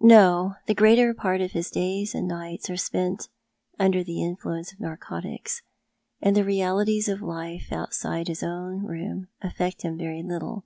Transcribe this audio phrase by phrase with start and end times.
[0.00, 0.56] "No.
[0.66, 3.28] The greater part of his days and nights are spent
[3.78, 5.62] under the influence of narcotics,
[6.20, 10.64] and the realities of life outside his own room affect him very little.